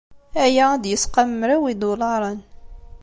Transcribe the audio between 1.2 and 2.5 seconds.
mraw n yidulaṛen.